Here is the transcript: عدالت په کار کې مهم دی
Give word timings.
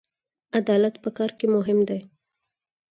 عدالت 0.59 0.95
په 1.03 1.09
کار 1.17 1.31
کې 1.39 1.45
مهم 1.55 1.79
دی 1.89 1.99